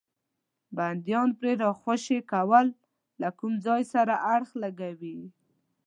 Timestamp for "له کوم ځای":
3.21-3.81